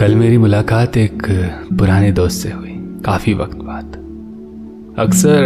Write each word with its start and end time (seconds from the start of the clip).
कल 0.00 0.14
मेरी 0.14 0.38
मुलाकात 0.38 0.96
एक 0.96 1.22
पुराने 1.78 2.12
दोस्त 2.12 2.42
से 2.42 2.52
हुई, 2.52 3.00
काफ़ी 3.04 3.34
वक्त 3.34 3.56
बाद। 3.56 3.84
अक्सर 4.98 5.42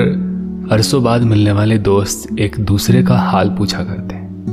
अरसों 0.72 1.02
बाद 1.02 1.22
मिलने 1.22 1.52
वाले 1.52 1.78
दोस्त 1.78 2.38
एक 2.38 2.56
दूसरे 2.60 3.02
का 3.02 3.18
हाल 3.18 3.48
पूछा 3.50 3.84
करते 3.84 4.14
हैं। 4.14 4.46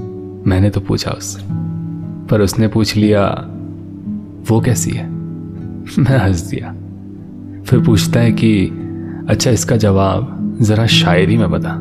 मैंने 0.48 0.70
तो 0.70 0.82
पूछा 0.82 1.12
उससे, 1.12 1.42
पर 2.28 2.42
उसने 2.42 2.68
पूछ 2.68 2.96
लिया, 2.96 3.46
वो 4.50 4.62
कैसी 4.62 4.92
है? 4.92 5.10
मैं 6.00 6.18
हंस 6.18 6.42
दिया। 6.42 6.76
फिर 7.64 7.80
पूछता 7.80 8.20
है 8.20 8.32
कि 8.32 8.66
अच्छा 9.30 9.52
इसका 9.52 9.78
जवाब 9.78 10.58
ज़रा 10.62 10.88
शायरी 10.88 11.38
में 11.38 11.52
बता। 11.52 11.74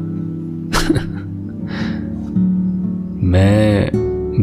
मैं 3.27 3.91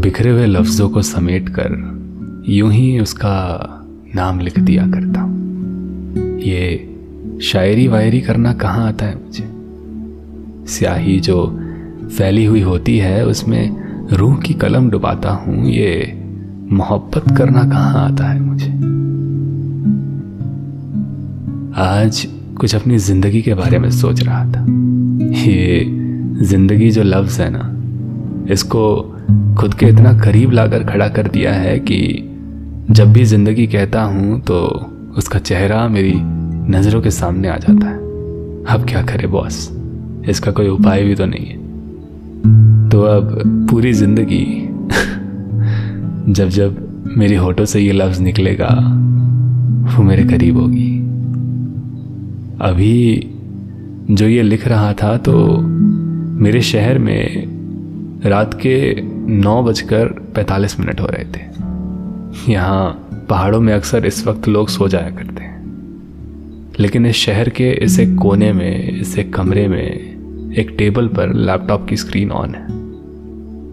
बिखरे 0.02 0.30
हुए 0.30 0.46
लफ्ज़ों 0.46 0.90
को 0.90 1.02
समेट 1.02 1.50
कर 1.50 1.97
यूँ 2.50 2.72
ही 2.72 3.00
उसका 3.00 3.86
नाम 4.16 4.40
लिख 4.40 4.60
दिया 4.60 4.86
करता। 4.88 5.22
हूँ 5.22 6.40
ये 6.40 7.40
शायरी 7.44 7.88
वायरी 7.88 8.22
करना 8.22 8.54
कहाँ 8.54 8.88
आता 8.88 9.06
है 9.06 9.16
मुझे? 9.16 9.44
स्याही 10.68 11.20
जो 11.20 11.46
फैली 12.18 12.46
हुई 12.46 12.62
होती 12.62 12.98
है, 12.98 13.26
उसमें 13.26 14.08
रूह 14.12 14.38
की 14.38 14.54
कलम 14.54 14.90
डुबाता 14.90 15.30
हूँ, 15.30 15.66
ये 15.66 16.14
मोहब्बत 16.72 17.36
करना 17.38 17.64
कहाँ 17.64 18.06
आता 18.06 18.28
है 18.28 18.40
मुझे? 18.40 18.72
आज 21.78 22.28
कुछ 22.60 22.76
अपनी 22.76 22.98
ज़िंदगी 22.98 23.42
के 23.42 23.54
बारे 23.54 23.80
में 23.80 23.90
सोच 23.92 24.24
रहा 24.24 24.44
था। 24.46 24.66
ये 25.42 25.86
ज़िंदगी 26.46 26.92
जो 26.92 27.04
लफ्ज 27.04 27.40
है 27.42 27.50
ना, 27.50 27.74
इसको 28.54 29.02
खुद 29.58 29.74
के 29.74 29.86
इतना 29.86 30.18
करीब 30.20 30.52
लाकर 30.52 30.84
खड़ा 30.84 31.08
कर 31.08 31.28
दिया 31.28 31.54
है 31.54 31.80
कि 31.80 32.27
जब 32.92 33.12
भी 33.14 33.24
ज़िंदगी 33.26 33.66
कहता 33.68 34.02
हूँ 34.02 34.40
तो 34.42 34.58
उसका 35.18 35.40
चेहरा 35.40 35.88
मेरी 35.88 36.14
नज़रों 36.72 37.02
के 37.02 37.12
सामने 37.12 37.50
आ 37.50 37.56
जाता 37.58 37.88
है। 37.88 37.96
अब 38.66 38.86
क्या 38.90 39.02
करे 39.06 39.28
बॉस 39.28 39.58
इसका 40.30 40.52
कोई 40.52 40.68
उपाय 40.68 41.04
भी 41.04 41.16
तो 41.16 41.26
नहीं 41.26 41.46
है। 41.46 42.90
तो 42.90 43.02
अब 43.02 43.68
पूरी 43.70 43.94
ज़िंदगी 43.94 44.46
जब 46.34 46.50
जब 46.50 47.14
मेरी 47.18 47.36
होठों 47.36 47.66
से 47.66 47.80
ये 47.80 47.92
लफ्ज़ 47.92 48.22
निकलेगा, 48.22 48.70
वो 49.88 50.04
मेरे 50.04 50.24
करीब 50.24 50.58
होगी। 50.58 50.90
अभी 52.62 53.30
जो 54.12 54.28
ये 54.28 54.42
लिख 54.44 54.68
रहा 54.68 54.94
था 54.94 55.16
तो 55.18 55.58
मेरे 56.42 56.62
शहर 56.62 57.00
में 57.00 58.22
रात 58.26 58.54
के 58.54 59.02
नौ 59.34 59.62
बजकर 59.64 60.06
पैंतालीस 60.36 60.80
मिनट 60.80 61.02
हो 61.02 61.08
रहे 61.08 61.26
थे। 61.26 61.67
यहाँ 62.50 63.10
पहाड़ों 63.30 63.62
में 63.62 63.74
अक्सर 63.74 64.06
इस 64.06 64.28
वक्त 64.28 64.48
लोग 64.48 64.70
सो 64.70 64.88
जाया 64.88 65.10
करते 65.10 65.44
हैं। 65.44 65.58
लेकिन 66.80 67.06
इस 67.06 67.16
शहर 67.16 67.50
के 67.50 67.72
इस 67.72 68.00
एक 68.00 68.16
कोने 68.16 68.54
में, 68.54 69.02
इस 69.02 69.18
एक 69.20 69.34
कमरे 69.34 69.68
में, 69.68 70.18
एक 70.54 70.76
टेबल 70.78 71.08
पर 71.08 71.34
लैपटॉप 71.34 71.88
की 71.88 71.98
स्क्रीन 71.98 72.32
ऑन 72.32 72.56
है। 72.56 72.68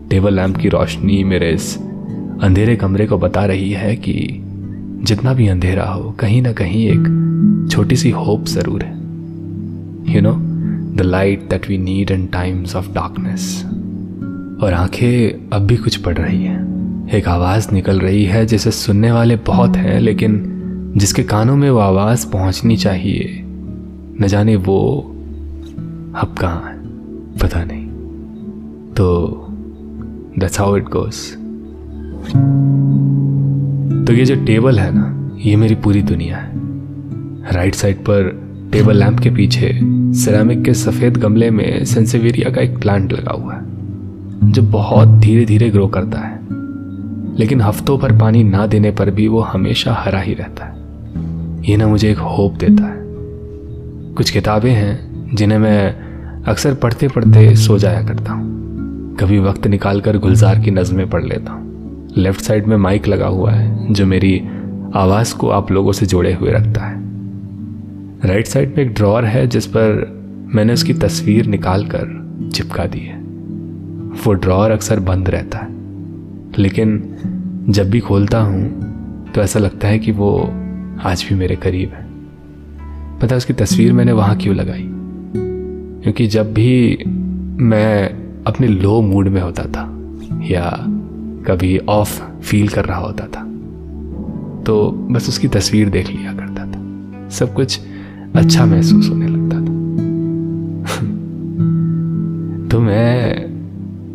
टेबल 0.09 0.35
लैम्प 0.35 0.57
की 0.57 0.69
रोशनी 0.69 1.25
मेरे 1.25 1.51
इस 1.51 1.79
अंधेरे 2.43 2.77
कमरे 2.77 3.07
को 3.07 3.19
बता 3.19 3.45
रही 3.45 3.71
है 3.71 3.97
कि 3.97 4.41
जितना 5.03 5.35
भी 5.35 5.49
अंधेरा 5.49 5.85
हो, 5.85 6.11
कहीं 6.11 6.43
ना 6.43 6.53
कहीं 6.53 6.89
एक 6.89 7.69
छोटी 7.73 7.97
सी 7.97 8.11
होप 8.11 8.45
ज़रूर 8.45 8.83
है। 8.83 8.93
You 10.15 10.21
know 10.21 10.33
the 10.97 11.01
light 11.01 11.41
that 11.41 11.69
we 11.69 11.79
need 11.79 12.11
in 12.11 12.27
times 12.27 12.77
of 12.77 12.93
darkness 12.93 13.65
और 14.63 14.73
आँखें 14.73 15.49
अब 15.53 15.63
भी 15.63 15.77
कुछ 15.77 15.97
पढ़ 15.97 16.19
रही 16.19 16.45
हैं। 16.45 16.74
एक 17.13 17.29
आवाज़ 17.29 17.71
निकल 17.73 17.99
रही 18.01 18.25
है 18.25 18.45
जिसे 18.47 18.71
सुनने 18.71 19.11
वाले 19.13 19.37
बहुत 19.37 19.77
हैं, 19.77 19.99
लेकिन 20.01 20.93
जिसके 20.97 21.23
कानों 21.23 21.57
में 21.57 21.69
वो 21.71 21.79
आवाज़ 21.79 22.27
पहुंचनी 22.31 22.77
चाहिए। 22.77 23.41
न 24.21 24.27
जाने 24.27 24.55
वो 24.57 24.79
अब 26.17 26.35
कहाँ 26.41 26.63
है, 26.65 26.79
पता 27.39 27.65
नहीं। 27.65 27.87
तो 28.95 29.47
दैट्स 30.39 30.61
हाउ 30.61 30.77
इट 30.77 30.89
गोस 30.89 31.33
तो 34.07 34.13
ये 34.13 34.25
जो 34.25 34.35
टेबल 34.45 34.79
है 34.79 34.91
ना, 34.95 35.31
ये 35.45 35.57
मेरी 35.57 35.75
पूरी 35.75 36.03
दुनिया 36.03 36.37
है। 36.37 36.51
राइट 37.53 37.75
साइड 37.75 37.97
पर 37.97 38.31
टेबल 38.73 38.97
लैंप 38.97 39.21
के 39.21 39.31
पीछे 39.31 39.79
सिरेमिक 40.15 40.63
के 40.65 40.75
सफ़ेद 40.75 41.17
गमले 41.17 41.51
में 41.51 41.85
सेंसेवेरिया 41.85 42.51
का 42.51 42.61
एक 42.61 42.79
प्लांट 42.79 43.13
लगा 43.13 43.33
हुआ 43.33 43.55
है, 43.55 44.53
जो 44.53 44.63
बहुत 44.63 45.19
धीरे 45.19 45.45
धीरे 45.45 45.71
ग्रो 45.71 45.87
करता 45.89 46.19
है। 46.19 46.43
लेकिन 47.39 47.61
हफ्तों 47.61 47.99
भर 47.99 48.19
पानी 48.19 48.45
ना 48.45 48.67
देने 48.67 48.91
पर 48.91 49.11
भी 49.11 49.29
वो 49.29 49.41
हमेशा 49.41 49.95
हरा 49.95 50.21
ही 50.21 50.35
रहता 50.35 50.65
है। 50.65 50.83
ये 51.71 51.77
ना 51.77 51.87
मुझे 51.87 52.11
एक 52.11 52.19
होप 52.19 52.55
देता 52.55 52.85
है। 52.85 52.99
कुछ 54.15 54.31
किताबें 54.31 54.73
हैं 54.73 55.15
जिन्हें 55.35 55.59
मैं 55.59 55.97
अक्सर 56.43 56.75
पढ़ते 56.75 57.09
पढ़ते 57.09 57.57
सो 57.57 57.79
जाया 57.79 58.03
करता 58.03 58.33
हूँ। 58.33 58.55
कभी 59.17 59.39
वक्त 59.39 59.67
निकाल 59.67 60.01
कर 60.01 60.19
गुलजार 60.19 60.59
की 60.59 60.71
नज़में 60.71 61.11
पढ़ 61.11 61.25
लेता 61.25 61.53
हूँ। 61.53 61.65
लेफ़्ट 62.17 62.41
साइड 62.41 62.67
में 62.67 62.77
माइक 62.77 63.09
लगा 63.09 63.27
हुआ 63.27 63.51
है, 63.51 63.93
जो 63.93 64.07
मेरी 64.07 64.49
आवाज़ 64.95 65.37
को 65.37 65.49
आप 65.49 65.73
लोगों 65.73 65.93
से 65.93 66.07
जोड़े 66.07 66.33
हुए 66.35 66.51
रखता 66.51 66.85
है। 66.85 67.03
राइट 68.25 68.47
साइड 68.47 68.77
में 68.77 68.85
एक 68.85 68.95
ड्रॉर 68.95 69.25
है 69.25 69.47
जिस 69.47 69.67
पर 69.67 70.15
मैंने 70.55 70.73
उसकी 70.73 70.95
तस्वीर 70.95 71.47
निकाल 71.47 71.85
कर 71.85 72.25
चिपका 72.55 72.87
दी 72.87 73.01
है। 73.01 73.19
वो 74.27 74.33
ड्रॉर 74.33 74.71
अक्सर 74.71 75.01
बंद 75.01 75.29
रहता 75.29 75.59
है। 75.59 75.84
लेकिन 76.59 77.17
जब 77.69 77.91
भी 77.91 78.01
खोलता 78.01 78.41
हूँ 78.41 78.85
तो 79.33 79.41
ऐसा 79.41 79.59
लगता 79.59 79.89
है 79.89 79.99
कि 79.99 80.13
वो 80.13 80.51
आज 81.05 81.27
भी 81.29 81.35
मेरे 81.35 81.57
करीब 81.57 81.89
है। 81.89 82.05
पता 83.21 83.37
उसकी 83.37 83.53
तस्वीर 83.53 83.93
मैंने 83.93 84.13
वहाँ 84.13 84.37
क्यों 84.37 84.57
लगाई? 84.57 84.89
क्योंकि 86.03 86.27
जब 86.27 86.55
भी 86.55 87.05
मैं 87.61 88.11
अपने 88.45 88.67
लो 88.67 89.01
मूड 89.01 89.29
में 89.29 89.41
होता 89.41 89.63
था, 89.63 90.01
या 90.43 90.77
कभी 91.47 91.79
ऑफ़ 91.79 92.41
फील 92.41 92.69
कर 92.69 92.85
रहा 92.85 92.99
होता 92.99 93.27
था 93.27 93.43
तो 94.65 95.07
बस 95.11 95.29
उसकी 95.29 95.49
तस्वीर 95.49 95.91
देख 95.91 96.09
लिया 96.09 96.33
करता 96.33 96.65
था। 96.65 97.29
सब 97.29 97.55
कुछ 97.55 97.81
अच्छा 98.37 98.67
महसूस 98.67 99.11
होने 99.11 99.29
लगता 99.29 99.57
था। 99.57 99.65
तो 102.69 102.81
मैं 102.81 103.45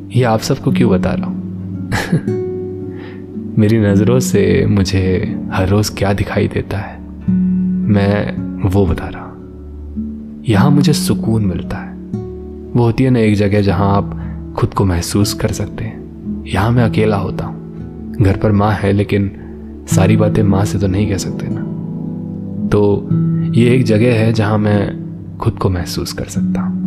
ये 0.10 0.24
आप 0.24 0.40
सबको 0.40 0.72
क्यों 0.72 0.92
बता 0.92 1.14
रहा 1.14 1.26
हूँ? 1.26 1.39
मेरी 3.60 3.80
नज़रों 3.80 4.20
से 4.20 4.66
मुझे 4.70 5.36
हर 5.52 5.68
रोज़ 5.68 5.92
क्या 5.96 6.14
दिखाई 6.14 6.48
देता 6.48 6.78
है, 6.78 7.00
मैं 7.88 8.38
वो 8.70 8.86
बता 8.86 9.08
रहा 9.08 9.26
यहाँ 10.48 10.72
मुझे 10.72 10.94
सुकून 10.94 11.46
मिलता 11.46 11.78
है। 11.78 11.94
वो 12.74 12.84
होती 12.84 13.04
है 13.04 13.10
ना 13.10 13.20
एक 13.20 13.36
जगह 13.36 13.62
जहाँ 13.62 13.98
आप 13.98 14.20
खुद 14.58 14.74
को 14.74 14.86
महसूस 14.86 15.34
कर 15.34 15.48
सकते 15.48 15.84
हैं। 15.84 16.00
यहाँ 16.48 16.72
मैं 16.72 16.84
अकेला 16.84 17.18
होता 17.18 17.46
हूँ। 17.46 17.60
घर 18.22 18.38
पर 18.38 18.52
माँ 18.52 18.72
है, 18.72 18.92
लेकिन 18.92 19.32
सारी 19.88 20.18
बातें 20.18 20.44
माँ 20.44 20.66
से 20.66 20.80
तो 20.80 20.88
नहीं 20.88 21.10
कह 21.10 21.18
सकते 21.18 21.48
ना। 21.50 21.62
तो 22.70 23.10
ये 23.54 23.76
एक 23.76 23.84
जगह 23.84 24.14
है 24.14 24.34
जहाँ 24.34 24.58
मैं 24.58 25.00
खुद 25.38 25.54
को 25.54 25.70
महसूस 25.70 26.14
कर 26.14 26.26
सकता 26.26 26.62
हूँ। 26.62 26.80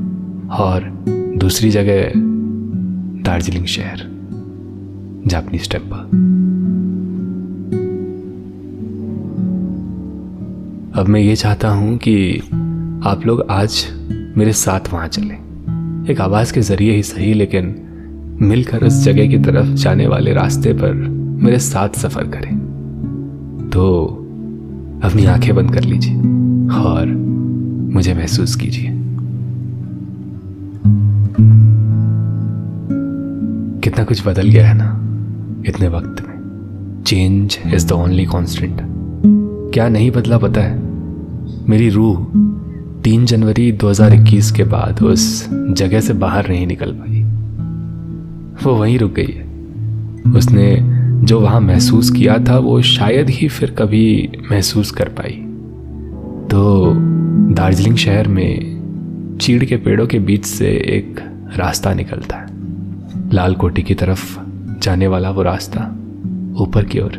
और 0.49 1.05
दूसरी 1.37 1.71
जगह 1.71 2.13
दार्जिलिंग 3.23 3.65
शहर। 3.65 4.12
जापानीज 5.27 5.71
टेंपल 5.71 5.97
अब 11.01 11.07
मैं 11.09 11.21
ये 11.21 11.37
चाहता 11.37 11.69
हूँ 11.69 11.97
कि 11.97 12.39
आप 13.05 13.21
लोग 13.27 13.47
आज 13.51 13.87
मेरे 14.37 14.53
साथ 14.53 14.81
वहाँ 14.93 15.09
चलें। 15.09 16.07
एक 16.11 16.21
आवाज़ 16.21 16.53
के 16.53 16.61
ज़रिए 16.61 16.93
ही 16.93 17.03
सही, 17.03 17.35
लेकिन 17.35 17.77
मिलकर 18.41 18.85
उस 18.85 18.93
जगह 18.93 19.29
की 19.29 19.39
तरफ़ 19.39 19.67
जाने 19.67 20.07
वाले 20.07 20.33
रास्ते 20.33 20.73
पर 20.73 20.93
मेरे 21.43 21.59
साथ 21.59 21.89
सफ़र 21.89 22.25
करें। 22.25 22.59
तो 23.73 24.05
अपनी 25.05 25.25
आँखें 25.25 25.55
बंद 25.55 25.75
कर 25.75 25.85
लीजिए 25.85 26.17
और 26.71 27.07
मुझे 27.95 28.15
महसूस 28.15 28.57
कीजिए। 28.57 28.91
कितना 33.81 34.05
कुछ 34.05 34.27
बदल 34.27 34.49
गया 34.49 34.69
है 34.69 34.75
ना? 34.75 35.02
इतने 35.67 35.89
वक्त 35.89 36.29
में। 36.29 36.33
Change 37.07 37.59
is 37.75 37.87
the 37.87 37.93
only 37.93 38.25
constant 38.25 38.81
क्या 39.75 39.89
नहीं 39.89 40.11
बदला 40.11 40.39
पता 40.39 40.61
है? 40.61 40.83
मेरी 41.69 41.89
रूह 41.89 42.27
तीन 43.05 43.27
जनवरी 43.27 43.73
2021 43.73 44.51
के 44.51 44.65
बाद 44.65 45.03
उस 45.03 45.49
जगह 45.53 46.01
से 46.01 46.13
बाहर 46.13 46.49
नहीं 46.49 46.67
निकल 46.67 46.93
पाई। 46.93 47.23
वो 48.65 48.79
वहीं 48.79 48.99
रुक 48.99 49.13
गई 49.13 49.33
है। 49.33 49.53
उसने 50.37 50.79
जो 51.27 51.41
वहाँ 51.41 51.61
महसूस 51.61 52.11
किया 52.11 52.39
था, 52.49 52.59
वो 52.59 52.83
शायद 52.83 53.31
ही 53.31 53.49
फिर 53.49 53.71
कभी 53.71 54.29
महसूस 54.53 54.91
कर 54.91 55.09
पाई। 55.09 55.47
तो 56.51 56.93
दार्जिलिंग 57.55 57.97
शहर 57.97 58.29
में 58.29 58.83
चीड़ 59.41 59.65
के 59.65 59.77
पेड़ों 59.77 60.07
के 60.07 60.19
बीच 60.19 60.45
से 60.45 60.67
एक 60.67 61.21
रास्ता 61.57 61.95
निकलता 61.95 62.37
है। 62.37 62.47
लाल 63.33 63.55
कोटी 63.55 63.83
की 63.83 63.95
तरफ़ 63.95 64.42
जाने 64.83 65.07
वाला 65.07 65.31
वो 65.31 65.43
रास्ता 65.43 65.81
ऊपर 66.63 66.85
की 66.85 67.01
ओर। 67.01 67.13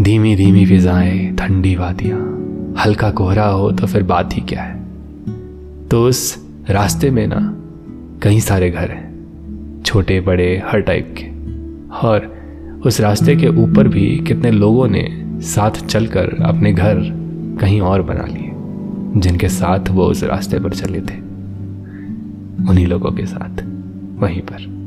धीमी 0.00 0.36
धीमी 0.36 0.66
फिजाएँ, 0.66 1.36
ठंडी 1.36 1.76
वादियाँ, 1.76 2.20
हल्का 2.84 3.10
कोहरा 3.10 3.46
हो 3.46 3.72
तो 3.72 3.86
फिर 3.86 4.02
बात 4.02 4.30
ही 4.32 4.40
क्या 4.40 4.62
है? 4.62 4.84
तो 5.88 6.04
उस 6.06 6.46
रास्ते 6.70 7.10
में 7.10 7.26
ना 7.26 7.54
कई 8.22 8.40
सारे 8.40 8.70
घर 8.70 8.90
हैं 8.90 9.14
छोटे 9.86 10.20
बड़े 10.20 10.62
हर 10.66 10.80
टाइप 10.80 11.14
के। 11.18 11.24
और 12.06 12.36
उस 12.86 13.00
रास्ते 13.00 13.36
के 13.36 13.48
ऊपर 13.48 13.88
भी 13.88 14.24
कितने 14.26 14.50
लोगों 14.50 14.88
ने 14.88 15.24
साथ 15.40 15.70
चलकर 15.70 16.42
अपने 16.42 16.72
घर 16.72 16.96
कहीं 17.60 17.80
और 17.80 18.02
बना 18.02 18.24
लिए, 18.26 18.50
जिनके 19.20 19.48
साथ 19.48 19.90
वो 19.90 20.04
उस 20.04 20.24
रास्ते 20.24 20.58
पर 20.58 20.70
चले 20.70 21.00
थे। 21.00 21.20
उन्हीं 22.70 22.86
लोगों 22.86 23.10
के 23.10 23.26
साथ, 23.26 23.64
वहीं 24.20 24.40
पर। 24.40 24.83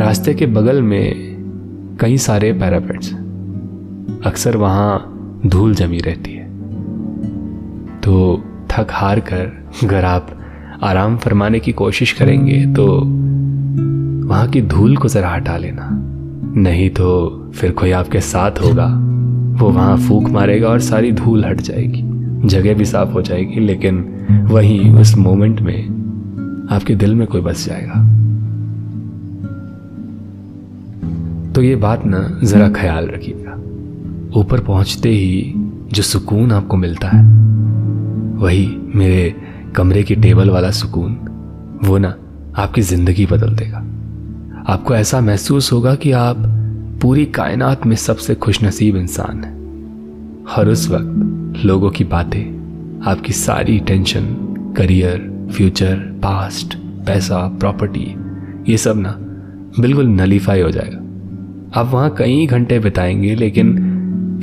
रास्ते 0.00 0.34
के 0.34 0.46
बगल 0.46 0.82
में 0.82 1.96
कई 2.00 2.16
सारे 2.16 2.52
पैरापेट्स 2.52 3.12
अक्सर 4.26 4.56
वहाँ 4.56 5.40
धूल 5.46 5.74
जमी 5.74 5.98
रहती 5.98 6.32
है। 6.32 6.44
तो 8.00 8.42
थक 8.70 8.86
हार 8.90 9.20
कर 9.20 9.68
अगर 9.84 10.04
आप 10.04 10.28
आराम 10.82 11.16
फरमाने 11.16 11.60
की 11.60 11.72
कोशिश 11.72 12.12
करेंगे 12.12 12.66
तो 12.66 12.86
वहाँ 14.28 14.48
की 14.48 14.62
धूल 14.62 14.96
को 14.96 15.08
जरा 15.08 15.30
हटा 15.30 15.56
लेना। 15.56 15.88
नहीं 16.60 16.90
तो 16.90 17.08
फिर 17.54 17.70
कोई 17.70 17.90
आपके 17.90 18.20
साथ 18.20 18.50
होगा। 18.50 18.86
वो 19.62 19.70
वहाँ 19.70 19.96
फूक 19.98 20.28
मारेगा 20.28 20.68
और 20.68 20.80
सारी 20.80 21.12
धूल 21.12 21.44
हट 21.44 21.60
जाएगी। 21.60 22.02
जगह 22.48 22.74
भी 22.74 22.84
साफ़ 22.84 23.08
हो 23.08 23.22
जाएगी, 23.22 23.60
लेकिन 23.60 24.00
वहीं 24.50 24.94
उस 24.94 25.16
मोमेंट 25.16 25.60
में 25.60 26.66
आपके 26.70 26.94
दिल 26.94 27.14
में 27.14 27.26
कोई 27.26 27.40
बस 27.40 27.66
जाएगा। 27.66 28.19
तो 31.54 31.62
ये 31.62 31.76
बात 31.76 32.04
ना 32.06 32.18
जरा 32.42 32.68
ख्याल 32.70 33.08
रखिएगा। 33.08 33.52
ऊपर 34.40 34.60
पहुँचते 34.60 35.08
ही 35.08 35.52
जो 35.92 36.02
सुकून 36.02 36.52
आपको 36.52 36.76
मिलता 36.76 37.08
है, 37.08 37.22
वही 38.38 38.66
मेरे 38.94 39.34
कमरे 39.76 40.02
की 40.02 40.14
टेबल 40.16 40.50
वाला 40.50 40.70
सुकून, 40.70 41.12
वो 41.84 41.98
ना 41.98 42.14
आपकी 42.56 42.82
ज़िंदगी 42.82 43.26
बदल 43.26 43.54
देगा। 43.54 43.78
आपको 44.68 44.94
ऐसा 44.94 45.20
महसूस 45.20 45.72
होगा 45.72 45.94
कि 45.94 46.12
आप 46.12 46.36
पूरी 47.02 47.24
कायनात 47.26 47.86
में 47.86 47.96
सबसे 47.96 48.34
खुशनसीब 48.34 48.96
इंसान 48.96 49.44
हैं। 49.44 49.58
हर 50.48 50.68
उस 50.68 50.88
वक्त 50.90 51.64
लोगों 51.64 51.90
की 51.90 52.04
बातें, 52.04 53.00
आपकी 53.06 53.32
सारी 53.32 53.78
टेंशन, 53.80 54.26
करियर, 54.76 55.28
फ्यूचर, 55.52 55.96
पास्ट, 56.22 56.76
पैसा, 57.06 57.46
प्रॉपर्टी, 57.58 58.14
ये 58.68 58.76
सब 58.76 58.98
ना 58.98 59.16
बिल्कुल 59.80 60.06
नलीफाई 60.06 60.60
हो 60.60 60.70
जाएगा। 60.70 60.99
आप 61.74 61.90
वहाँ 61.92 62.14
कई 62.18 62.46
घंटे 62.46 62.78
बिताएँगे, 62.78 63.34
लेकिन 63.34 63.90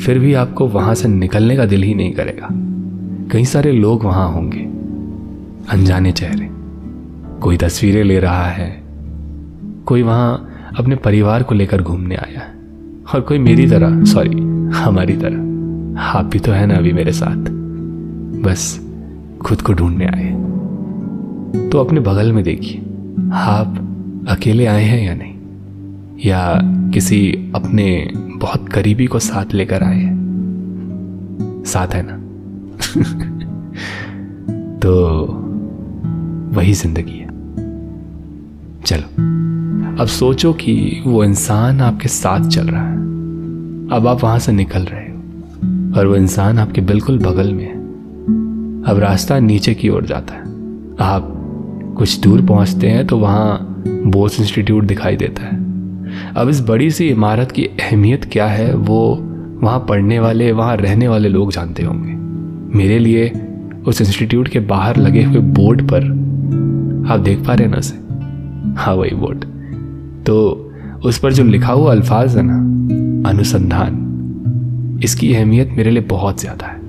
फिर 0.05 0.19
भी 0.19 0.33
आपको 0.33 0.67
वहाँ 0.67 0.95
से 0.95 1.07
निकलने 1.07 1.57
का 1.57 1.65
दिल 1.65 1.83
ही 1.83 1.93
नहीं 1.93 2.13
करेगा। 2.13 2.47
कई 3.31 3.45
सारे 3.45 3.71
लोग 3.71 4.03
वहाँ 4.03 4.31
होंगे। 4.31 4.59
अनजाने 5.69 6.11
चेहरे। 6.11 6.49
कोई 7.41 7.57
तस्वीरें 7.57 8.03
ले 8.03 8.19
रहा 8.19 8.45
है। 8.45 8.83
कोई 9.85 10.01
वहाँ 10.01 10.49
अपने 10.77 10.95
परिवार 10.95 11.43
को 11.43 11.55
लेकर 11.55 11.81
घूमने 11.81 12.15
आया 12.15 12.39
है। 12.39 12.53
और 13.15 13.21
कोई 13.21 13.39
मेरी 13.39 13.67
तरह, 13.67 14.03
सॉरी, 14.03 14.41
हमारी 14.71 15.17
तरह। 15.17 15.37
आप 16.01 16.25
भी 16.25 16.39
तो 16.39 16.51
है 16.51 16.67
ना 16.67 16.75
अभी 16.75 16.93
मेरे 16.93 17.11
साथ। 17.11 17.45
बस 18.41 18.87
खुद 19.41 19.61
को 19.61 19.73
ढूँढने 19.73 20.05
आए। 20.05 20.31
तो 21.69 21.79
अपने 21.79 21.99
बगल 21.99 22.33
में 22.33 22.43
देखिए। 22.43 22.81
आप 23.33 23.97
अकेले 24.27 24.65
आए 24.65 24.83
हैं 24.83 25.07
या 25.07 25.15
नहीं? 25.15 25.26
या 26.25 26.59
किसी 26.63 27.51
अपने 27.55 28.11
बहुत 28.15 28.69
करीबी 28.69 29.05
को 29.05 29.19
साथ 29.19 29.45
लेकर 29.53 29.83
आए। 29.83 30.09
साथ 31.63 31.87
है 31.87 32.03
ना? 32.05 32.17
तो 34.79 35.25
वही 36.55 36.73
ज़िंदगी 36.73 37.11
है। 37.11 37.27
चलो, 38.85 39.03
अब 40.01 40.07
सोचो 40.07 40.53
कि 40.53 41.03
वो 41.05 41.23
इंसान 41.23 41.81
आपके 41.81 42.07
साथ 42.07 42.49
चल 42.49 42.67
रहा 42.67 42.87
है। 42.87 42.97
अब 43.91 44.07
आप 44.07 44.23
वहाँ 44.23 44.39
से 44.39 44.51
निकल 44.51 44.79
रहे 44.79 45.01
हो, 45.01 45.99
और 45.99 46.07
वो 46.07 46.15
इंसान 46.15 46.59
आपके 46.59 46.81
बिल्कुल 46.81 47.19
बगल 47.19 47.53
में 47.53 47.65
है। 47.65 47.75
अब 48.83 48.99
रास्ता 48.99 49.39
नीचे 49.39 49.73
की 49.73 49.89
ओर 49.89 50.05
जाता 50.05 50.33
है। 50.33 50.41
आप 50.99 51.33
कुछ 51.97 52.19
दूर 52.19 52.45
पहुँचते 52.45 52.87
हैं 52.87 53.07
तो 53.07 53.17
वहाँ 53.17 53.83
बोस 53.87 54.39
इंस्टीट्यूट 54.39 54.83
दिखाई 54.83 55.15
देता 55.15 55.43
है। 55.43 55.66
अब 56.35 56.49
इस 56.49 56.61
बड़ी 56.61 56.91
सी 56.91 57.07
इमारत 57.09 57.51
की 57.51 57.65
अहमियत 57.65 58.25
क्या 58.25 58.45
है, 58.45 58.73
वो 58.73 59.15
वहाँ 59.63 59.85
पढ़ने 59.89 60.19
वाले, 60.19 60.51
वहाँ 60.51 60.75
रहने 60.77 61.07
वाले 61.07 61.29
लोग 61.29 61.51
जानते 61.51 61.83
होंगे। 61.83 62.13
मेरे 62.77 62.99
लिए 62.99 63.31
उस 63.87 64.01
इंस्टीट्यूट 64.01 64.47
के 64.47 64.59
बाहर 64.59 64.97
लगे 64.97 65.23
हुए 65.23 65.39
बोर्ड 65.39 65.81
पर 65.81 66.03
आप 67.11 67.19
देख 67.19 67.45
पा 67.45 67.53
रहे 67.53 67.63
हैं 67.63 67.71
ना 67.71 67.77
उसे? 67.77 67.95
हाँ 68.77 68.93
वही 68.93 69.15
बोर्ड। 69.15 69.45
तो 70.25 70.71
उस 71.05 71.19
पर 71.19 71.33
जो 71.33 71.43
लिखा 71.43 71.73
हुआ 71.73 71.91
अल्फाज 71.91 72.37
है 72.37 72.43
ना, 72.45 72.57
अनुसंधान, 73.29 74.03
इसकी 75.03 75.33
अहमियत 75.33 75.69
मेरे 75.77 75.91
लिए 75.91 76.03
बहुत 76.03 76.41
ज़्यादा 76.41 76.67
है। 76.67 76.79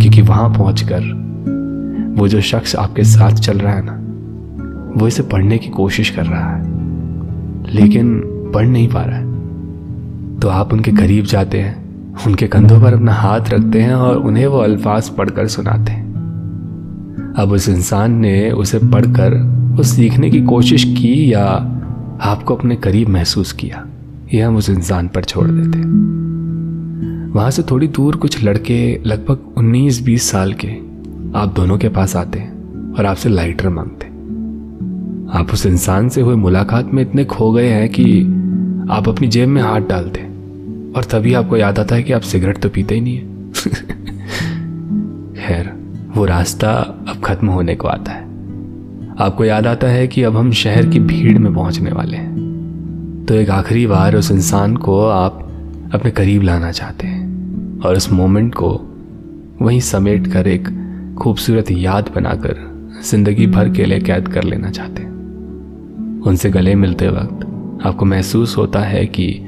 क्योंकि 0.00 0.22
वहाँ 0.22 0.48
पहुंचकर 0.48 1.18
वो 2.18 2.28
जो 2.28 2.40
शख्स 2.40 2.76
आपके 2.76 3.04
साथ 3.04 3.30
चल 3.30 3.58
रहा 3.58 3.74
है 3.74 3.82
ना, 3.84 3.96
वो 5.00 5.06
इसे 5.06 5.22
पढ़ने 5.22 5.58
की 5.58 5.68
कोशिश 5.68 6.10
कर 6.10 6.26
रहा 6.26 6.56
है। 6.56 6.62
लेकिन 7.74 8.22
पढ़ 8.52 8.66
नहीं 8.66 8.88
पा 8.88 9.02
रहा 9.02 9.18
है। 9.18 10.38
तो 10.40 10.48
आप 10.48 10.72
उनके 10.72 10.92
करीब 10.92 11.24
जाते 11.24 11.60
हैं, 11.60 11.74
उनके 12.26 12.46
कंधों 12.46 12.80
पर 12.80 12.94
अपना 12.94 13.12
हाथ 13.12 13.50
रखते 13.50 13.82
हैं 13.82 13.94
और 13.94 14.16
उन्हें 14.16 14.46
वो 14.46 14.58
अल्फाज 14.58 15.08
पढ़कर 15.08 15.46
सुनाते 15.46 15.92
हैं। 15.92 16.08
अब 17.38 17.52
उस 17.52 17.68
इंसान 17.68 18.12
ने 18.12 18.50
उसे 18.50 18.78
पढ़कर 18.78 19.34
वो 19.76 19.82
सीखने 19.82 20.30
की 20.30 20.40
कोशिश 20.42 20.84
की 20.84 21.32
या 21.32 21.44
आपको 22.22 22.54
अपने 22.54 22.76
करीब 22.76 23.08
महसूस 23.08 23.52
किया, 23.52 23.84
यह 24.34 24.46
हम 24.46 24.56
उस 24.56 24.70
इंसान 24.70 25.08
पर 25.08 25.24
छोड़ 25.24 25.46
देते 25.48 25.78
वहाँ 27.30 27.50
से 27.50 27.62
थोड़ी 27.62 27.86
दूर 27.88 28.16
कुछ 28.16 28.42
लड़के 28.44 29.00
लगभग 29.06 29.54
19-20 29.58 30.30
साल 30.30 30.52
के, 30.54 30.68
आप 31.38 31.52
दोनों 31.56 31.78
के 31.78 31.88
पास 31.88 32.16
आते 32.16 32.38
हैं 32.38 32.94
और 32.94 33.06
आपसे 33.06 33.28
लाइटर 33.28 33.68
मांगते 33.68 34.06
आप 35.32 35.50
उस 35.52 35.66
इंसान 35.66 36.08
से 36.08 36.20
हुए 36.20 36.34
मुलाकात 36.34 36.86
में 36.94 37.02
इतने 37.02 37.24
खो 37.24 37.52
गए 37.52 37.68
हैं 37.68 37.88
कि 37.88 38.22
आप 38.90 39.08
अपनी 39.08 39.28
जेब 39.28 39.48
में 39.48 39.62
हाथ 39.62 39.80
डालते 39.80 40.20
और 40.96 41.04
तभी 41.04 41.34
आपको 41.34 41.56
याद 41.56 41.78
आता 41.78 41.94
है 41.94 42.02
कि 42.02 42.12
आप 42.12 42.20
सिगरेट 42.20 42.58
तो 42.58 42.68
पीते 42.68 42.94
ही 42.94 43.00
नहीं 43.00 43.16
है। 43.16 43.22
खैर, 45.34 45.72
वो 46.16 46.24
रास्ता 46.24 46.72
अब 47.08 47.20
खत्म 47.24 47.46
होने 47.46 47.74
को 47.74 47.88
आता 47.88 48.12
है। 48.12 48.22
आपको 49.18 49.44
याद 49.44 49.66
आता 49.66 49.86
है 49.86 50.08
कि 50.08 50.22
अब 50.22 50.36
हम 50.36 50.52
शहर 50.52 50.86
की 50.86 51.00
भीड़ 51.00 51.38
में 51.38 51.54
पहुँचने 51.54 51.92
वाले 51.92 52.16
हैं। 52.16 52.30
तो 53.28 53.34
एक 53.34 53.50
आखिरी 53.50 53.86
बार 53.86 54.16
उस 54.16 54.30
इंसान 54.30 54.76
को 54.76 55.06
आप 55.06 55.52
अपने 55.94 56.10
करीब 56.10 56.42
लाना 56.42 56.72
चाहते 56.72 57.06
हैं 57.06 57.20
और 57.80 57.96
उस 57.96 58.12
मोमेंट 58.12 58.54
को 58.54 58.80
वहीं 59.62 59.80
समेट 59.80 60.26
कर 60.26 60.48
एक 60.48 60.68
खूबसूरत 61.18 61.70
याद 61.70 62.10
बनाकर 62.14 62.70
ज़िंदगी 63.04 63.46
भर 63.46 63.70
के 63.70 63.84
लिए 63.84 64.00
कैद 64.00 64.28
कर 64.28 64.44
लेना 64.44 64.70
चाहते 64.70 65.02
हैं। 65.02 65.09
उनसे 66.26 66.50
गले 66.50 66.74
मिलते 66.74 67.08
वक्त 67.08 67.46
आपको 67.86 68.04
महसूस 68.04 68.56
होता 68.56 68.80
है 68.80 69.06
कि 69.06 69.40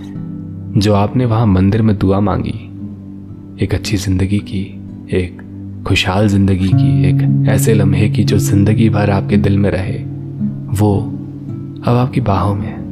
जो 0.76 0.94
आपने 0.94 1.24
वहाँ 1.24 1.46
मंदिर 1.46 1.82
में 1.82 1.98
दुआ 1.98 2.20
मांगी, 2.20 2.68
एक 3.64 3.74
अच्छी 3.74 3.96
ज़िंदगी 3.96 4.38
की, 4.38 4.80
एक 5.12 5.42
खुशहाल 5.88 6.28
ज़िंदगी 6.28 6.68
की, 6.68 7.04
एक 7.04 7.46
ऐसे 7.48 7.74
लम्हे 7.74 8.08
की 8.10 8.24
जो 8.24 8.38
ज़िंदगी 8.38 8.88
भर 8.88 9.10
आपके 9.10 9.36
दिल 9.36 9.58
में 9.58 9.70
रहे, 9.70 9.98
वो 10.78 11.00
अब 11.86 11.96
आपकी 11.96 12.20
बाहों 12.20 12.54
में 12.54 12.66
है। 12.66 12.82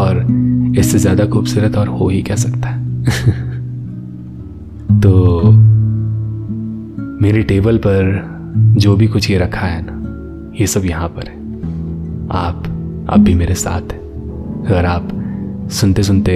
और 0.00 0.26
इससे 0.78 0.98
ज़्यादा 0.98 1.26
खूबसूरत 1.26 1.76
और 1.76 1.88
हो 1.88 2.08
ही 2.08 2.22
क्या 2.22 2.36
सकता 2.36 2.68
है? 2.68 3.02
तो 5.00 5.42
मेरी 7.22 7.42
टेबल 7.42 7.78
पर 7.78 8.22
जो 8.56 8.96
भी 8.96 9.06
कुछ 9.06 9.30
ये 9.30 9.38
रखा 9.38 9.66
है 9.66 9.86
ना, 9.90 10.02
ये 10.60 10.66
सब 10.66 10.84
यहाँ 10.84 11.08
पर 11.08 11.28
है। 11.28 11.42
आप 12.30 12.71
आप 13.10 13.20
भी 13.20 13.34
मेरे 13.34 13.54
साथ 13.54 13.92
हैं। 13.92 14.00
अगर 14.64 14.84
आप 14.86 15.08
सुनते 15.72 16.02
सुनते 16.02 16.34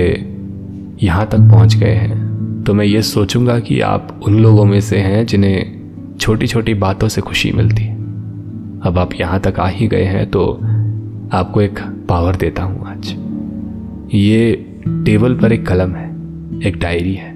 यहाँ 1.02 1.26
तक 1.26 1.38
पहुँच 1.40 1.74
गए 1.76 1.94
हैं 1.94 2.62
तो 2.64 2.74
मैं 2.74 2.84
ये 2.84 3.02
सोचूँगा 3.02 3.58
कि 3.60 3.80
आप 3.80 4.20
उन 4.26 4.38
लोगों 4.38 4.64
में 4.64 4.80
से 4.80 4.98
हैं 4.98 5.24
जिन्हें 5.26 6.16
छोटी 6.20 6.46
छोटी 6.46 6.74
बातों 6.74 7.08
से 7.08 7.20
खुशी 7.20 7.52
मिलती 7.52 7.82
है। 7.82 7.94
अब 8.82 8.98
आप 8.98 9.14
यहाँ 9.14 9.40
तक 9.40 9.60
आ 9.60 9.66
ही 9.68 9.86
गए 9.88 10.04
हैं 10.04 10.30
तो 10.30 10.46
आपको 11.32 11.60
एक 11.60 11.80
पावर 12.08 12.36
देता 12.36 12.62
हूँ 12.62 12.86
आज। 12.86 13.14
ये 14.14 14.54
टेबल 15.06 15.34
पर 15.34 15.52
एक 15.52 15.66
कलम 15.66 15.94
है, 15.94 16.08
एक 16.62 16.78
डायरी 16.78 17.14
है। 17.14 17.32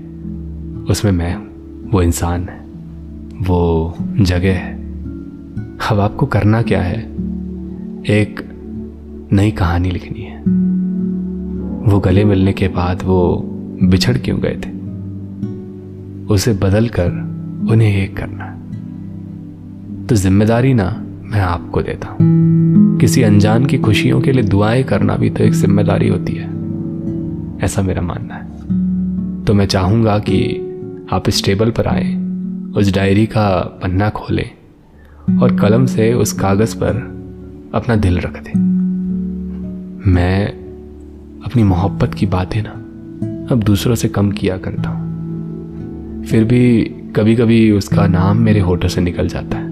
उसमें 0.90 1.12
मैं 1.12 1.34
हूँ, 1.34 1.90
वो 1.90 2.02
इंसान 2.02 2.48
है, 2.48 2.58
वो 3.46 3.94
जगह 4.20 4.54
है। 4.54 4.74
अब 5.90 6.00
आपको 6.00 6.26
करना 6.26 6.62
क्या 6.62 6.82
है? 6.82 7.00
एक 8.10 8.40
नई 9.32 9.50
कहानी 9.50 9.90
लिखनी 9.90 10.20
है। 10.20 10.38
वो 11.92 11.98
गले 12.00 12.24
मिलने 12.24 12.52
के 12.52 12.68
बाद 12.68 13.02
वो 13.02 13.42
बिछड़ 13.82 14.18
क्यों 14.18 14.38
गए 14.40 14.56
थे? 14.56 14.70
उसे 16.34 16.52
बदल 16.52 16.88
कर 16.88 17.10
उन्हें 17.70 18.02
एक 18.02 18.16
करना 18.16 18.46
तो 20.06 20.14
ज़िम्मेदारी 20.14 20.74
ना 20.74 21.06
मैं 21.22 21.40
आपको 21.40 21.82
देता 21.82 22.08
हूँ। 22.08 22.98
किसी 22.98 23.22
अनजान 23.22 23.66
की 23.66 23.78
खुशियों 23.78 24.20
के 24.20 24.32
लिए 24.32 24.44
दुआएँ 24.44 24.82
करना 24.82 25.16
भी 25.16 25.30
तो 25.30 25.44
एक 25.44 25.52
ज़िम्मेदारी 25.52 26.08
होती 26.08 26.32
है। 26.32 26.48
ऐसा 27.64 27.82
मेरा 27.82 28.02
मानना 28.02 28.34
है। 28.34 29.44
तो 29.44 29.54
मैं 29.54 29.66
चाहूँगा 29.66 30.18
कि 30.18 30.40
आप 31.12 31.28
इस 31.28 31.44
टेबल 31.44 31.70
पर 31.70 31.86
आए, 31.86 32.14
उस 32.76 32.92
डायरी 32.94 33.26
का 33.26 33.48
पन्ना 33.82 34.10
खोलें 34.10 34.50
और 35.38 35.56
कलम 35.56 35.86
से 35.86 36.12
उस 36.14 36.32
कागज़ 36.32 36.76
पर 36.76 36.96
अपना 37.74 37.96
दिल 37.96 38.18
रख 38.18 38.42
दें। 38.42 38.69
मैं 40.06 40.48
अपनी 41.44 41.62
मोहब्बत 41.62 42.14
की 42.14 42.26
बातें 42.26 42.62
ना 42.62 42.70
अब 43.54 43.62
दूसरों 43.62 43.94
से 43.94 44.08
कम 44.08 44.30
किया 44.30 44.56
करता 44.56 44.88
हूँ। 44.88 46.24
फिर 46.24 46.44
भी 46.44 46.84
कभी 47.16 47.34
कभी 47.36 47.70
उसका 47.72 48.06
नाम 48.06 48.38
मेरे 48.38 48.60
होठों 48.60 48.88
से 48.88 49.00
निकल 49.00 49.28
जाता 49.28 49.58
है। 49.58 49.68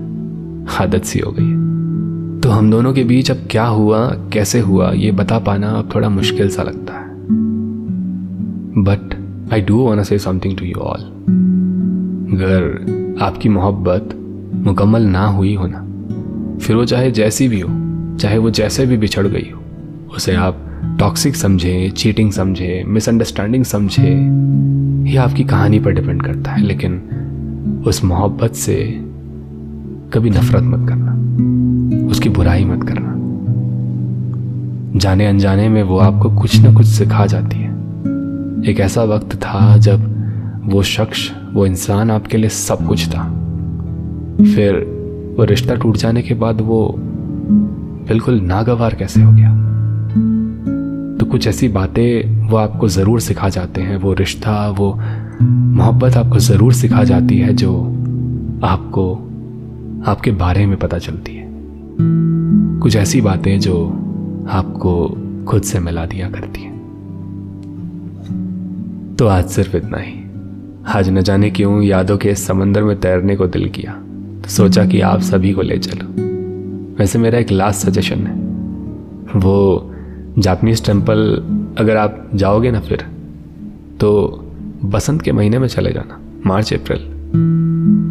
आदत 0.81 1.05
सी 1.05 1.19
हो 1.19 1.33
गई 1.33 1.45
है। 1.45 2.41
तो 2.41 2.49
हम 2.49 2.71
दोनों 2.71 2.93
के 2.93 3.05
बीच 3.05 3.31
अब 3.31 3.37
क्या 3.51 3.65
हुआ, 3.65 4.09
कैसे 4.09 4.61
हुआ, 4.61 4.93
ये 4.93 5.11
बता 5.11 5.39
पाना 5.39 5.71
अब 5.71 5.95
थोड़ा 5.95 6.09
मुश्किल 6.09 6.49
सा 6.49 6.63
लगता 6.63 6.95
है। 6.95 7.09
But 8.85 9.53
I 9.53 9.61
do 9.61 9.79
want 9.79 10.03
say 10.03 10.19
something 10.19 10.59
to 10.59 10.65
you 10.65 10.75
all 10.75 11.01
अगर 12.35 13.17
आपकी 13.23 13.49
मोहब्बत 13.49 14.09
मुकम्मल 14.55 15.03
ना 15.03 15.27
हुई 15.27 15.55
हो 15.55 15.67
ना, 15.67 15.81
फिर 16.59 16.77
वो 16.77 16.85
चाहे 16.85 17.11
जैसी 17.11 17.49
भी 17.49 17.61
हो, 17.61 17.71
चाहे 18.19 18.39
वो 18.39 18.51
जैसे 18.51 18.87
भी 18.87 18.97
बिछड़ 18.97 19.27
गई 19.27 19.51
हो 19.51 19.63
उसे 20.15 20.35
आप 20.35 20.65
टॉक्सिक 20.99 21.37
समझे 21.37 21.93
चीटिंग 21.97 22.33
समझे 22.33 22.85
मिसअंडरस्टैंडिंग 22.87 23.65
समझे, 23.65 24.09
ये 25.11 25.17
आपकी 25.17 25.45
कहानी 25.45 25.79
पर 25.79 25.91
डिपेंड 25.91 26.23
करता 26.23 26.51
है। 26.51 26.63
लेकिन 26.63 27.03
उस 27.87 28.05
मोहब्बत 28.05 28.51
से 28.51 29.05
कभी 30.15 30.31
नफरत 30.31 30.63
मत 30.63 30.89
करना। 30.89 31.19
उसकी 32.07 32.29
बुराई 32.29 32.65
मत 32.65 32.89
करना। 32.89 33.15
जाने 34.99 35.27
अनजाने 35.27 35.69
में 35.69 35.83
वो 35.83 35.99
आपको 35.99 36.31
कुछ 36.31 36.61
ना 36.61 36.73
कुछ 36.73 36.87
सिखा 36.87 37.27
जाती 37.27 37.57
है। 37.57 37.71
एक 38.71 38.77
ऐसा 38.81 39.03
वक्त 39.03 39.37
था 39.37 39.77
जब 39.77 40.19
वो 40.65 40.83
शख्स, 40.83 41.33
वो 41.53 41.67
इंसान 41.67 42.11
आपके 42.11 42.39
लिए 42.39 42.49
सब 42.49 42.87
कुछ 42.87 43.09
था। 43.09 43.23
फिर 44.37 44.75
वो 45.39 45.45
रिश्ता 45.45 45.75
टूट 45.75 45.97
जाने 45.97 46.23
के 46.23 46.35
बाद 46.35 46.61
वो 46.61 46.95
बिल्कुल 48.09 48.41
नागवार 48.41 48.95
कैसे 48.95 49.23
हो 49.23 49.33
गया? 49.33 49.48
कुछ 51.31 51.47
ऐसी 51.47 51.69
बातें 51.69 52.49
वो 52.49 52.57
आपको 52.57 52.89
ज़रूर 52.89 53.21
सिखा 53.21 53.49
जाते 53.49 53.81
हैं, 53.81 53.97
वो 53.97 54.13
रिश्ता, 54.13 54.69
वो 54.71 54.93
मोहब्बत 55.43 56.17
आपको 56.17 56.39
ज़रूर 56.39 56.73
सिखा 56.73 57.05
जाती 57.05 57.39
है 57.39 57.53
जो 57.55 57.75
आपको, 58.65 59.13
आपके 60.07 60.31
बारे 60.31 60.67
में 60.67 60.77
पता 60.79 60.99
चलती 60.99 61.35
है। 61.35 61.47
कुछ 62.81 62.97
ऐसी 62.97 63.21
बातें 63.21 63.59
जो 63.61 63.75
आपको 64.51 65.09
खुद 65.49 65.63
से 65.63 65.79
मिला 65.81 66.07
दिया 66.07 66.31
करती 66.31 66.61
हैं। 66.61 66.77
तो 69.19 69.27
आज 69.27 69.45
सिर्फ़ 69.45 69.77
इतना 69.77 69.99
ही। 69.99 70.15
आज 70.89 71.09
न 71.09 71.21
जाने 71.21 71.51
क्यों 71.51 71.83
यादों 71.83 72.17
के 72.19 72.31
इस 72.31 72.47
समंदर 72.47 72.83
में 72.83 72.99
तैरने 73.01 73.37
को 73.37 73.47
दिल 73.47 73.69
किया 73.69 73.93
तो 74.43 74.49
सोचा 74.49 74.85
कि 74.85 75.01
आप 75.01 75.21
सभी 75.21 75.53
को 75.53 75.63
ले 75.63 75.79
चलो। 75.79 76.07
वैसे 76.99 77.19
मेरा 77.19 77.39
एक 77.39 77.51
लास्ट 77.51 77.87
सजेशन 77.87 78.27
है। 78.27 78.35
वो 79.41 79.88
जापनीज 80.39 80.87
टेंपल 80.87 81.43
अगर 81.79 81.97
आप 81.97 82.31
जाओगे 82.35 82.71
ना 82.71 82.81
फिर 82.81 83.03
तो 84.01 84.29
बसंत 84.85 85.23
के 85.23 85.33
महीने 85.33 85.59
में 85.59 85.69
चले 85.69 85.93
जाना, 85.93 86.21
मार्च, 86.47 86.75
अप्रैल। 86.75 87.01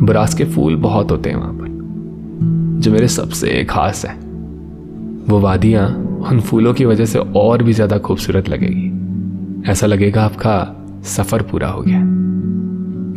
बुरास 0.05 0.34
के 0.34 0.46
फूल 0.46 0.75
बहुत 0.75 1.12
होते 1.12 1.29
हैं 1.29 1.38
वहाँ 1.38 1.53
पर। 1.53 1.67
जो 2.81 2.91
मेरे 2.91 3.07
सबसे 3.07 3.63
खास 3.63 4.05
है, 4.05 4.15
वो 5.29 5.39
वादियाँ 5.39 5.88
उन 6.29 6.41
फूलों 6.41 6.74
की 6.74 6.86
वजह 6.86 7.05
से 7.05 7.19
और 7.19 7.63
भी 7.63 7.74
ज़्यादा 7.74 7.98
खूबसूरत 7.98 8.50
लगेगी। 8.50 9.72
ऐसा 9.72 9.88
लगेगा 9.88 10.24
आपका 10.24 10.86
सफ़र 11.03 11.41
पूरा 11.41 11.67
हो 11.67 11.81
गया। 11.81 12.00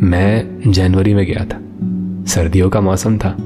मैं 0.07 0.61
जनवरी 0.71 1.13
में 1.13 1.25
गया 1.25 1.45
था। 1.45 1.59
सर्दियों 2.25 2.69
का 2.69 2.81
मौसम 2.81 3.17
था। 3.17 3.37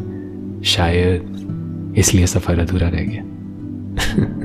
शायद 0.64 1.94
इसलिए 1.98 2.28
सफ़र 2.28 2.60
अधूरा 2.60 2.90
रह 2.90 3.04
गया। 3.04 3.24